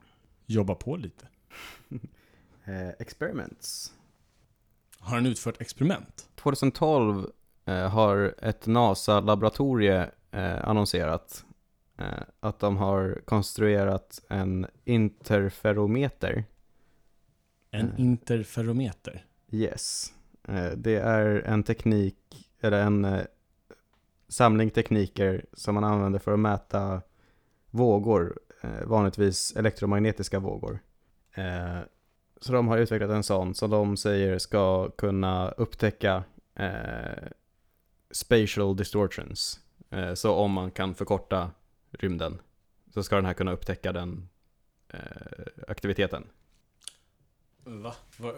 [0.46, 1.26] Jobba på lite.
[2.64, 3.92] Eh, experiments.
[4.98, 6.28] Har han utfört experiment?
[6.34, 7.26] 2012
[7.64, 10.10] eh, har ett NASA-laboratorie
[10.62, 11.44] annonserat
[12.40, 16.44] att de har konstruerat en interferometer.
[17.70, 18.00] En Mm.
[18.00, 19.24] interferometer.
[19.50, 20.12] Yes.
[20.48, 23.20] Eh, det är en teknik, eller en eh,
[24.28, 27.02] samling tekniker som man använder för att mäta
[27.70, 30.78] vågor, eh, vanligtvis elektromagnetiska vågor.
[31.34, 31.78] Eh,
[32.40, 37.28] så de har utvecklat en sån som de säger ska kunna upptäcka eh,
[38.10, 39.60] spatial distortions.
[39.90, 41.50] Eh, så om man kan förkorta
[41.92, 42.38] rymden
[42.94, 44.28] så ska den här kunna upptäcka den
[44.88, 45.00] eh,
[45.68, 46.24] aktiviteten.
[47.64, 47.94] Va?
[48.18, 48.32] Va?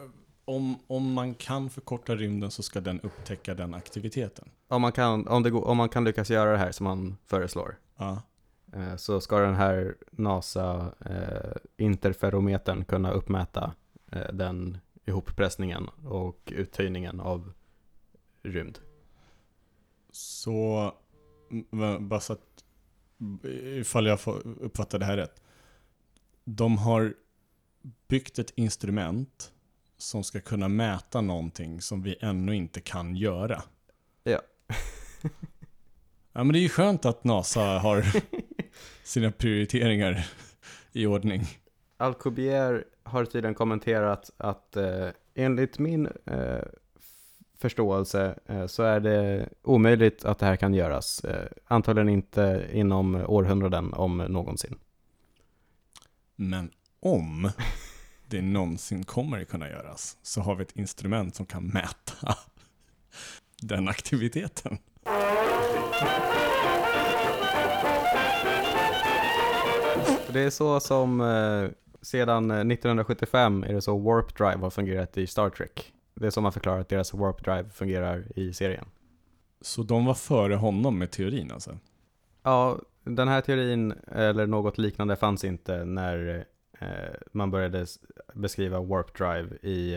[0.44, 4.48] Om, om man kan förkorta rymden så ska den upptäcka den aktiviteten?
[4.68, 7.16] Om man kan, om det går, om man kan lyckas göra det här som man
[7.26, 8.22] föreslår Ja.
[8.72, 13.74] eh, så ska den här NASA eh, interferometern kunna uppmäta
[14.12, 17.52] eh, den ihoppressningen och uttöjningen av
[18.42, 18.78] rymd.
[20.10, 20.92] Så,
[21.50, 22.53] m- bara så att,
[23.78, 25.42] ifall jag får uppfatta det här rätt.
[26.44, 27.14] De har
[28.08, 29.52] byggt ett instrument
[29.96, 33.62] som ska kunna mäta någonting som vi ännu inte kan göra.
[34.22, 34.40] Ja.
[36.32, 38.04] Ja men det är ju skönt att NASA har
[39.04, 40.26] sina prioriteringar
[40.92, 41.42] i ordning.
[41.96, 46.62] Alcubierre har tydligen kommenterat att eh, enligt min eh,
[47.64, 51.24] förståelse eh, så är det omöjligt att det här kan göras.
[51.24, 54.78] Eh, antagligen inte inom århundraden om någonsin.
[56.36, 57.50] Men om
[58.26, 62.36] det någonsin kommer att kunna göras så har vi ett instrument som kan mäta
[63.62, 64.78] den aktiviteten.
[70.32, 71.70] Det är så som eh,
[72.02, 75.93] sedan eh, 1975 är det så Warp Drive har fungerat i Star Trek.
[76.14, 78.86] Det är så man förklarar att deras Warp Drive fungerar i serien.
[79.60, 81.78] Så de var före honom med teorin alltså?
[82.42, 86.46] Ja, den här teorin eller något liknande fanns inte när
[86.78, 86.88] eh,
[87.32, 87.86] man började
[88.34, 89.94] beskriva Warp Drive i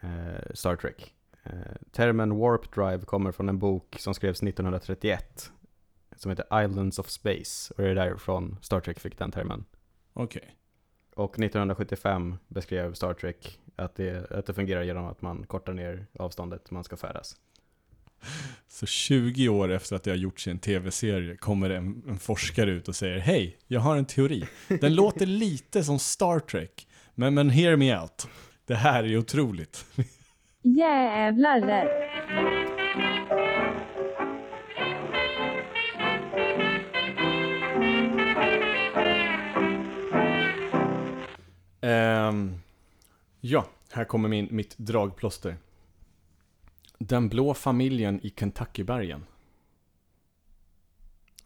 [0.00, 1.14] eh, Star Trek.
[1.42, 1.52] Eh,
[1.92, 5.50] termen Warp Drive kommer från en bok som skrevs 1931
[6.16, 9.64] som heter Islands of Space och det är därifrån Star Trek fick den termen.
[10.12, 10.56] Okej.
[11.14, 16.06] Och 1975 beskrev Star Trek att det, att det fungerar genom att man kortar ner
[16.18, 17.36] avståndet man ska färdas.
[18.68, 22.70] Så 20 år efter att det har gjorts i en tv-serie kommer en, en forskare
[22.70, 24.44] ut och säger Hej, jag har en teori.
[24.80, 28.28] Den låter lite som Star Trek, men, men hear me out.
[28.66, 29.86] Det här är otroligt.
[30.62, 32.04] Jävlar rätt.
[41.80, 42.63] Ehm,
[43.46, 45.56] ja, här kommer min, mitt dragplåster.
[46.98, 49.24] Den blå familjen i Kentuckybergen.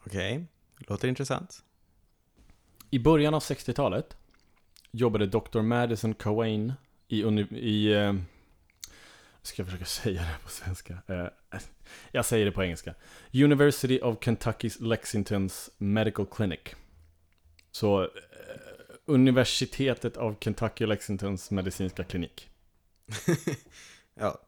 [0.07, 0.47] Okej,
[0.79, 1.65] låter intressant.
[2.91, 4.17] I början av 60-talet
[4.91, 5.61] jobbade Dr.
[5.61, 6.73] Madison Cowain
[7.09, 8.15] i, i eh,
[9.43, 10.99] ska jag försöka säga det på svenska?
[11.07, 11.27] Eh,
[12.13, 12.95] jag säger det på engelska.
[13.33, 16.61] University of Kentuckys Lexingtons Medical Clinic.
[17.71, 18.11] Så
[19.09, 22.49] Universitetet av Kentucky Lexingtons medicinska klinik.
[24.21, 24.41] Ja,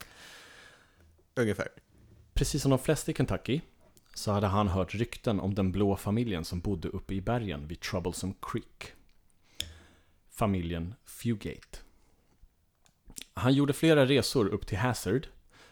[1.34, 1.68] ungefär.
[2.34, 3.60] Precis som de flesta i Kentucky
[4.14, 7.80] så hade han hört rykten om den blå familjen som bodde uppe i bergen vid
[7.80, 8.92] Troublesome Creek.
[10.30, 11.78] Familjen Fugate.
[13.34, 15.26] Han gjorde flera resor upp till Hazard,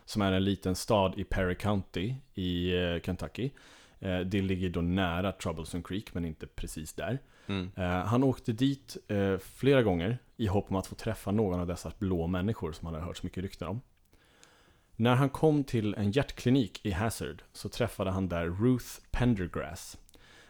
[0.04, 3.50] som är en liten stad i Perry County i eh, Kentucky.
[4.00, 7.18] Eh, Det ligger då nära Troublesome Creek, men inte precis där.
[7.46, 7.70] Mm.
[7.76, 11.66] Eh, Han åkte dit eh, flera gånger i hopp om att få träffa någon av
[11.66, 13.80] dessa blå människor som han hade hört så mycket rykten om.
[14.96, 19.98] När han kom till en hjärtklinik i Hazard så träffade han där Ruth Pendergrass,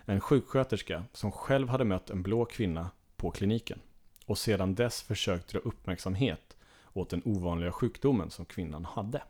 [0.05, 3.81] en sjuksköterska som själv hade mött en blå kvinna på kliniken
[4.27, 6.57] och sedan dess försökt dra uppmärksamhet
[6.93, 9.23] åt den ovanliga sjukdomen som kvinnan hade.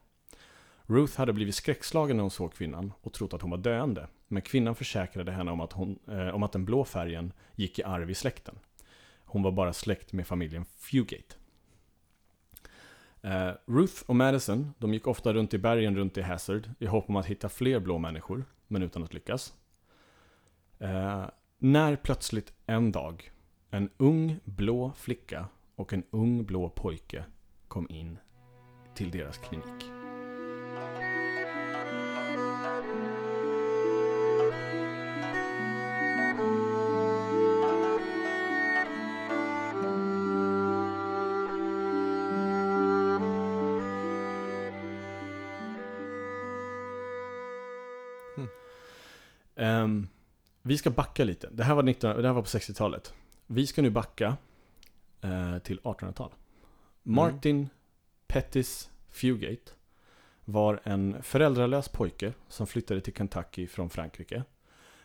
[0.90, 4.42] Ruth hade blivit skräckslagen när hon såg kvinnan och trott att hon var döende, men
[4.42, 8.10] kvinnan försäkrade henne om att, hon, eh, om att den blå färgen gick i arv
[8.10, 8.54] i släkten.
[9.24, 11.34] Hon var bara släkt med familjen Fugate.
[13.22, 17.08] Eh, Ruth och Madison, de gick ofta runt i bergen runt i Hazard i hopp
[17.08, 19.54] om att hitta fler blå människor, men utan att lyckas.
[20.78, 21.26] Eh,
[21.58, 23.30] när plötsligt en dag
[23.70, 27.24] En ung blå flicka och en ung blå pojke
[27.68, 28.18] kom in
[28.94, 29.97] till deras klinik.
[49.56, 50.08] Ehm,
[50.62, 51.48] vi ska backa lite.
[51.52, 53.14] Det här var, 19, det här var på 60-talet.
[53.46, 54.36] Vi ska nu backa
[55.20, 56.30] eh, till 1800-tal.
[57.02, 57.68] Martin
[58.26, 59.72] Pettis Fugate
[60.44, 64.42] var en föräldralös pojke som flyttade till Kentucky från Frankrike.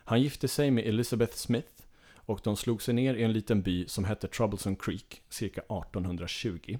[0.04, 1.82] Han gifte sig med Elizabeth Smith
[2.16, 6.78] och de slog sig ner i en liten by som hette Troublesome Creek cirka 1820.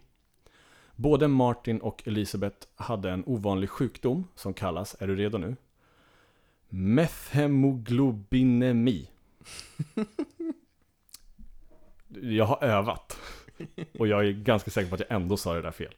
[0.96, 5.56] Både Martin och Elizabeth hade en ovanlig sjukdom som kallas, är du redo nu?
[6.74, 9.08] Methemoglobinemi.
[12.20, 13.18] jag har övat.
[13.98, 15.94] Och jag är ganska säker på att jag ändå sa det där fel.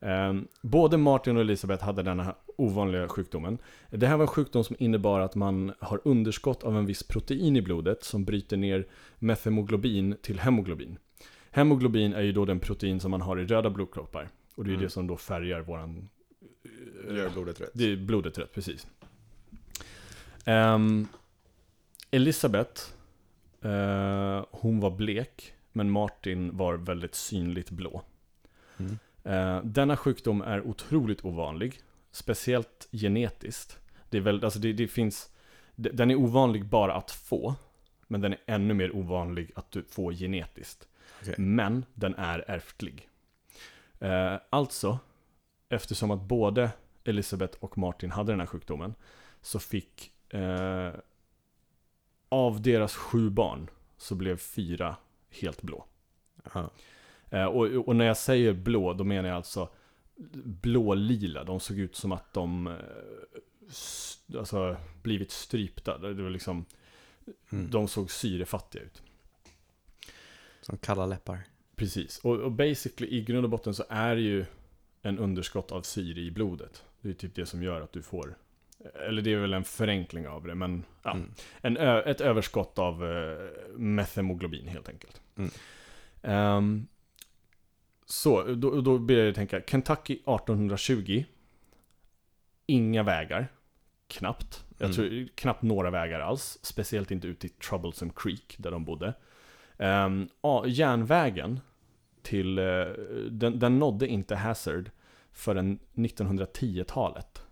[0.00, 3.58] Ehm, Både Martin och Elisabeth hade denna ovanliga sjukdomen.
[3.90, 7.56] Det här var en sjukdom som innebar att man har underskott av en viss protein
[7.56, 8.86] i blodet som bryter ner
[9.18, 10.98] methemoglobin till hemoglobin.
[11.50, 14.28] Hemoglobin är ju då den protein som man har i röda blodkroppar.
[14.54, 14.84] Och det är Mm.
[14.84, 16.08] det som då färgar våran...
[17.10, 17.70] Gör blodet rätt.
[17.74, 18.86] Det är blodet rätt, precis.
[20.46, 21.08] Ehm,
[22.10, 22.82] Elisabeth,
[23.62, 28.02] eh, hon var blek, men Martin var väldigt synligt blå.
[28.76, 28.98] Mm.
[29.24, 31.80] Eh, denna sjukdom är otroligt ovanlig,
[32.10, 33.78] speciellt genetiskt.
[34.10, 35.30] Det, är väl, alltså det, det finns,
[35.74, 37.54] d- den är ovanlig bara att få,
[38.06, 40.88] men den är ännu mer ovanlig att du får genetiskt.
[41.22, 41.34] Okej.
[41.38, 43.08] Men den är ärftlig.
[44.00, 44.98] Eh, alltså,
[45.68, 46.70] eftersom att både
[47.04, 48.94] Elisabeth och Martin hade den här sjukdomen,
[49.42, 50.90] så fick eh,
[52.28, 54.96] av deras sju barn så blev fyra
[55.30, 55.84] helt blå.
[57.30, 59.68] Eh, och, och när jag säger blå, då menar jag alltså
[60.44, 61.44] blå-lila.
[61.44, 65.98] De såg ut som att de eh, alltså, blivit strypta.
[65.98, 66.64] Det var liksom,
[67.50, 67.70] Mm.
[67.70, 69.02] De såg syrefattiga ut.
[70.60, 71.40] Som kalla läppar.
[71.76, 72.18] Precis.
[72.18, 74.44] Och, och basically, i grund och botten så är det ju
[75.02, 76.84] en underskott av syre i blodet.
[77.00, 78.36] Det är typ det som gör att du får,
[79.08, 81.30] eller det är väl en förenkling av det, men ja, Mm.
[81.60, 85.20] en ett överskott av uh, methemoglobin helt enkelt.
[85.36, 85.50] Mm.
[86.22, 86.86] Ehm,
[88.06, 91.24] så, då, då börjar jag tänka, Kentucky 1820,
[92.66, 93.48] inga vägar,
[94.08, 94.64] knappt.
[94.78, 94.94] Jag Mm.
[94.96, 99.14] tror knappt några vägar alls, speciellt inte ut i Troublesome Creek där de bodde.
[99.78, 100.28] Um,
[100.66, 101.60] järnvägen
[102.22, 102.64] till, eh,
[103.30, 104.90] den, den nådde inte Hazard
[105.32, 107.42] förrän 1910-talet.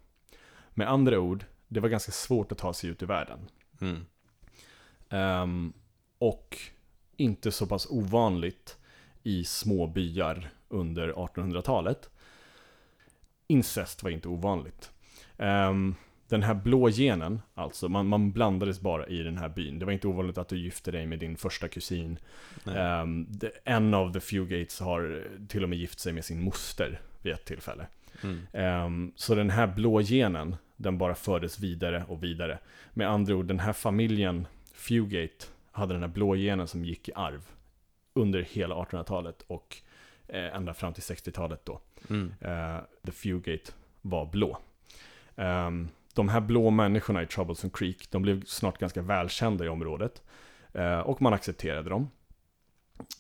[0.75, 3.39] Med andra ord, det var ganska svårt att ta sig ut i världen.
[3.81, 4.07] Mm.
[5.11, 5.73] Ehm,
[6.19, 6.59] och
[7.17, 8.77] inte så pass ovanligt
[9.23, 12.11] i små byar under 1800-talet.
[13.47, 14.91] Incest var inte ovanligt.
[15.39, 15.95] Ehm,
[16.29, 19.79] den här blå genen, alltså, man, man blandades bara i den här byn.
[19.79, 22.19] Det var inte ovanligt att du gifte dig med din första kusin.
[22.77, 27.01] Ehm, det, en av the Fugates har till och med gift sig med sin moster
[27.23, 27.87] vid ett tillfälle.
[28.23, 28.47] Mm.
[28.53, 32.59] Ehm, så den här blå genen, den bara fördes vidare och vidare.
[32.93, 37.13] Med andra ord, den här familjen Fugate hade den här blå genen som gick i
[37.15, 37.49] arv
[38.13, 39.77] under hela 1800-talet och
[40.29, 41.81] eh, ända fram till 60-talet då.
[42.11, 42.35] Mm.
[42.41, 44.59] Eh, the Fugate var blå.
[45.37, 50.23] Ehm, de här blå människorna i Troublesome Creek, de blev snart ganska välkända i området.
[50.73, 52.11] Eh, och man accepterade dem.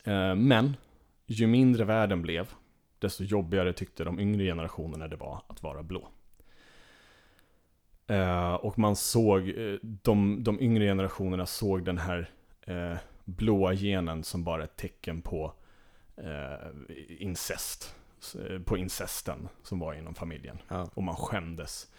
[0.04, 0.76] Eh, men,
[1.26, 2.48] ju mindre världen blev,
[2.98, 6.08] desto jobbigare tyckte de yngre generationerna det var att vara blå.
[8.06, 12.30] Eh, och man såg, eh, de, de yngre generationerna såg den här
[12.66, 15.52] eh, blåa genen som bara ett tecken på
[16.16, 16.68] eh,
[17.18, 17.94] incest.
[18.48, 20.58] Eh, På incesten som var inom familjen.
[20.68, 20.88] Ja.
[20.94, 21.90] Och man skämdes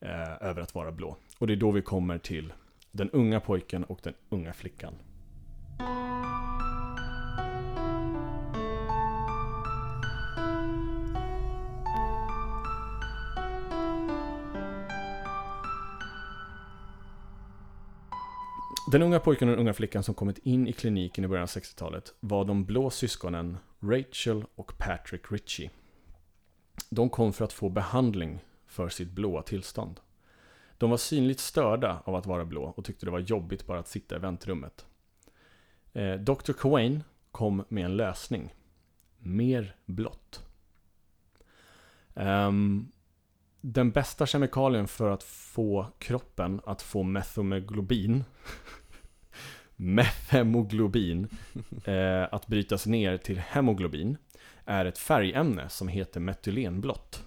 [0.00, 1.16] eh, över att vara blå.
[1.38, 2.52] Och det är då vi kommer till
[2.90, 4.94] den unga pojken och den unga flickan.
[18.90, 21.48] Den unga pojken och den unga flickan som kommit in i kliniken i början av
[21.48, 25.70] 60-talet var de blå syskonen Rachel och Patrick Ritchie.
[26.88, 30.00] De kom för att få behandling för sitt blåa tillstånd.
[30.78, 33.88] De var synligt störda av att vara blå och tyckte det var jobbigt bara att
[33.88, 34.86] sitta i väntrummet.
[35.92, 36.52] Eh, Dr.
[36.52, 38.54] Cowain kom med en lösning.
[39.18, 40.44] Mer blått.
[42.14, 42.92] Ehm,
[43.60, 48.24] den bästa kemikalien för att få kroppen att få methemoglobin
[49.80, 51.28] Mefhemoglobin,
[51.84, 54.16] eh, att brytas ner till hemoglobin,
[54.64, 57.24] är ett färgämne som heter metylenblått.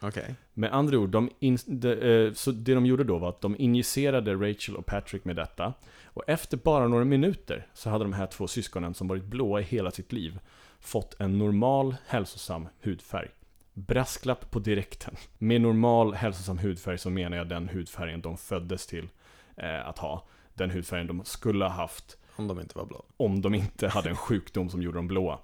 [0.00, 0.34] Okej.
[0.54, 3.56] Med andra ord, de in, de, eh, så det de gjorde då var att de
[3.58, 5.72] injicerade Rachel och Patrick med detta.
[6.04, 9.64] Och efter bara några minuter så hade de här två syskonen som varit blåa i
[9.64, 10.38] hela sitt liv
[10.80, 13.28] fått en normal, hälsosam hudfärg.
[13.74, 15.16] Brasklapp på direkten.
[15.38, 19.08] Med normal, hälsosam hudfärg så menar jag den hudfärgen de föddes till
[19.56, 20.28] eh, att ha.
[20.54, 23.04] Den hudfärgen de skulle ha haft Om de inte var blå.
[23.16, 25.38] om de inte hade en sjukdom som gjorde dem blåa.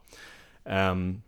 [0.64, 1.22] Ehm,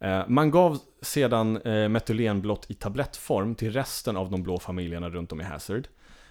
[0.00, 5.32] eh, man gav sedan uh, metylenblått i tablettform till resten av de blå familjerna runt
[5.32, 5.88] om i Hazard.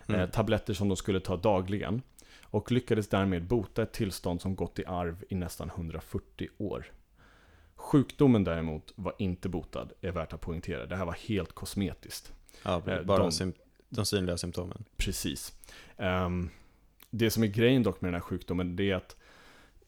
[0.07, 0.21] Mm.
[0.21, 2.01] Eh, tabletter som de skulle ta dagligen.
[2.51, 6.85] Och lyckades därmed bota ett tillstånd som gått i arv i nästan 140 år.
[7.75, 10.85] Sjukdomen däremot var inte botad, är värt att poängtera.
[10.85, 12.33] Det här var helt kosmetiskt.
[12.63, 13.53] Ja, Eh, bara de-
[13.89, 14.83] de synliga symptomen.
[14.97, 15.53] Precis.
[15.97, 16.49] Ehm,
[17.09, 19.15] det som är grejen dock med den här sjukdomen, det är att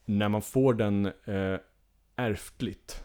[0.05, 1.57] när man får den uh,
[2.15, 3.03] ärftligt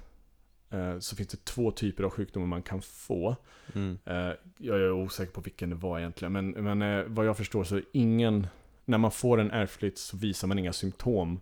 [0.70, 3.36] eh, så finns det två typer av sjukdomar man kan få.
[3.74, 3.98] Mm.
[4.04, 7.64] Eh, jag är osäker på vilken det var egentligen, men, men eh, vad jag förstår
[7.64, 8.46] så är ingen,
[8.84, 11.40] när man får den ärftligt så visar man inga symptom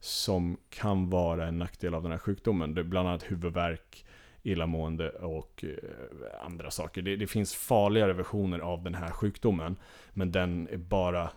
[0.00, 2.74] som kan vara en nackdel av den här sjukdomen.
[2.74, 4.04] Det är bland annat huvudvärk,
[4.42, 7.02] illamående och eh, andra saker.
[7.02, 9.76] Det, det finns farligare versioner av den här sjukdomen,
[10.12, 11.30] men den är bara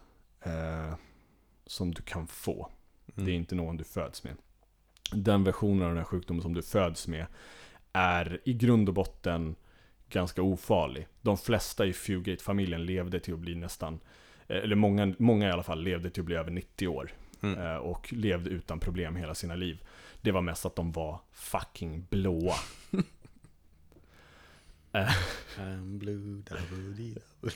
[0.46, 0.94] eh,
[1.66, 2.70] som du kan få.
[3.16, 3.26] Mm.
[3.26, 4.36] Det är inte någon du föds med.
[5.12, 7.26] Den versionen av den här sjukdomen som du föds med
[7.94, 9.56] är i grund och botten
[10.10, 11.08] ganska ofarlig.
[11.22, 14.00] De flesta i Fugate-familjen levde till att bli nästan,
[14.48, 17.12] eh, eller många, många i alla fall, levde till att bli över 90 år.
[17.42, 17.60] Mm.
[17.60, 19.84] eh, Och levde utan problem hela sina liv.
[20.22, 22.56] Det var mest att de var fucking blåa.
[24.96, 25.16] Eh,
[25.58, 27.52] I'm blue, double dee, double.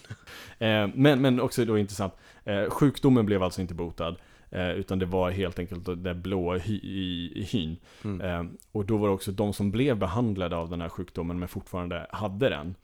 [0.59, 2.13] Eh, men, men också då intressant,
[2.43, 4.15] eh, sjukdomen blev alltså inte botad.
[4.51, 7.77] Utan det var helt enkelt det blåa hy, i, i hyn.
[8.03, 8.57] Mm.
[8.71, 12.07] Och då var det också de som blev behandlade av den här sjukdomen men fortfarande
[12.09, 12.75] hade den.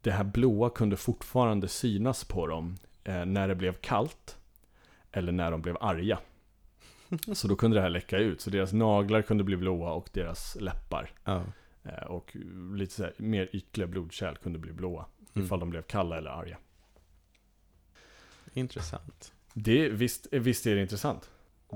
[0.00, 4.36] Det här blåa kunde fortfarande synas på dem när det blev kallt.
[5.12, 6.18] Eller när de blev arga.
[7.32, 8.40] Så då kunde det här läcka ut.
[8.40, 11.10] Så deras naglar kunde bli blåa och deras läppar.
[11.24, 11.42] Ja.
[11.82, 12.36] Eh, och
[12.74, 15.06] lite så här, mer ytliga blodkärl kunde bli blåa.
[15.34, 15.46] Mm.
[15.46, 16.58] Ifall de blev kalla eller arga.
[18.52, 19.32] Intressant.
[19.54, 21.30] Det, visst, visst är det intressant.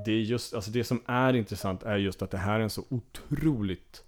[0.05, 2.71] Det, är just, alltså det som är intressant är just att det här är en
[2.71, 4.05] så otroligt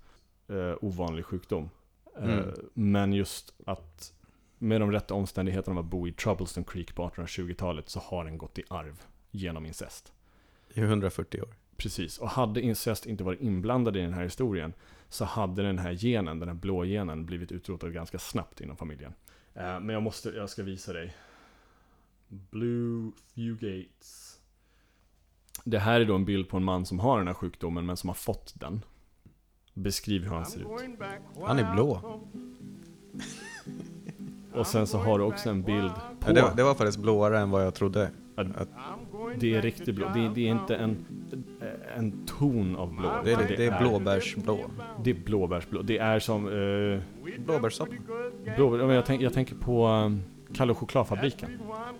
[0.48, 1.70] eh, ovanlig sjukdom.
[2.16, 2.54] Eh, Mm.
[2.74, 4.12] Men just att
[4.58, 8.38] med de rätta omständigheterna av att bo i Troubleston Creek på 1820-talet så har den
[8.38, 10.12] gått i arv genom incest.
[10.74, 11.54] I 140 år.
[11.76, 14.72] Precis, och hade incest inte varit inblandad i den här historien
[15.08, 19.14] så hade den här genen, den här blå genen, blivit utrotad ganska snabbt inom familjen.
[19.54, 21.16] Eh, men jag måste, jag ska visa dig.
[22.28, 24.40] Blue Fugates.
[25.64, 27.96] Det här är då en bild på en man som har den här sjukdomen men
[27.96, 28.84] som har fått den.
[29.74, 30.98] Beskriv hur han ser ut.
[31.46, 32.20] Han är blå.
[34.54, 36.28] Och sen så har du också en bild på...
[36.28, 38.10] Ja, det, var, det var faktiskt blåare än vad jag trodde.
[39.38, 40.10] Det är riktigt blå.
[40.14, 40.96] Det är, det är inte en,
[41.96, 43.10] en ton av blå.
[43.24, 44.70] Det är, det är blåbärsblå.
[45.04, 45.82] Det är blåbärsblå.
[45.82, 46.46] Det är som...
[46.46, 47.00] Eh,
[47.46, 47.92] Blåbärssoppa.
[48.56, 50.22] blå, ja, men jag, tänk, jag tänker på um,
[50.54, 51.50] Kalle och chokladfabriken.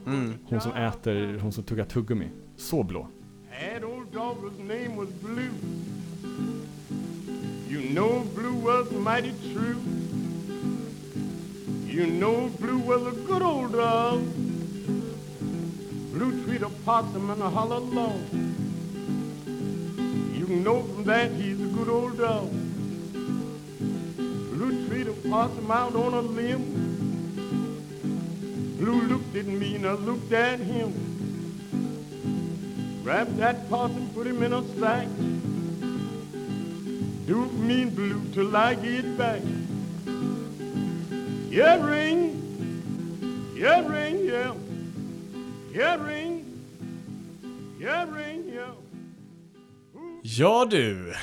[0.06, 0.34] Mm.
[0.44, 2.28] Hon som äter, hon som tuggar tuggummi.
[2.56, 3.08] Så blå.
[7.68, 9.76] You know Blue was mighty true.
[11.86, 14.45] You know Blue was a good old dog.
[16.16, 18.32] Blue treat a possum and a hollow log.
[20.32, 22.50] You know from that he's a good old dog.
[24.16, 26.64] Blue treat a possum out on a limb.
[28.78, 30.94] Blue looked at me and I looked at him.
[33.04, 35.08] Grab that possum, put him in a sack.
[37.26, 39.42] Do me and blue till I get back.
[41.50, 43.52] Yeah, ring.
[43.54, 44.54] Yeah, ring, yeah.
[45.76, 46.44] Yeah, ring.
[47.80, 48.74] Yeah, ring, yeah.
[50.22, 51.14] Ja du!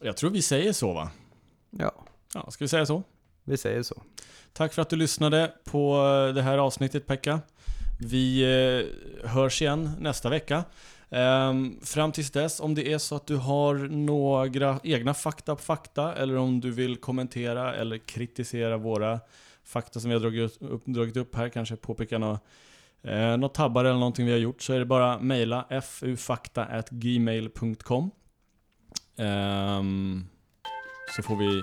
[0.00, 1.10] Jag tror vi säger så va?
[1.70, 1.92] Ja,
[2.34, 3.02] Ja, ska vi säga så?
[3.44, 4.02] vi säger så.
[4.52, 5.96] Tack för att du lyssnade på
[6.34, 7.40] det här avsnittet Pekka.
[8.00, 10.64] Vi eh, hörs igen nästa vecka.
[11.10, 15.62] Ehm, fram tills dess, om det är så att du har några egna fakta på
[15.62, 19.20] fakta eller om du vill kommentera eller kritisera våra
[19.68, 22.40] fakta som vi har dragit upp, dragit upp här, kanske påpeka något,
[23.02, 28.10] eh, något tabbar eller någonting vi har gjort, så är det bara mejla fufakta.gmail.com
[29.16, 30.26] Ehm,
[31.16, 31.62] Så får vi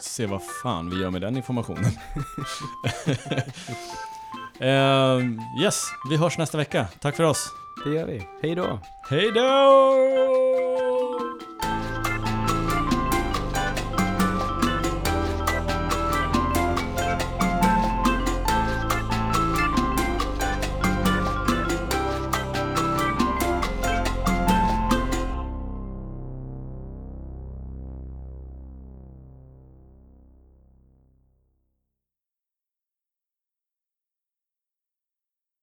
[0.00, 1.84] se vad fan vi gör med den informationen.
[4.60, 6.88] Ehm, yes, vi hörs nästa vecka.
[7.00, 7.46] Tack för oss.
[7.84, 8.22] Det gör vi.
[8.42, 8.78] Hej då!
[9.10, 10.53] Hej då!